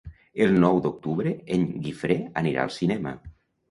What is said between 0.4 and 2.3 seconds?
El nou d'octubre en Guifré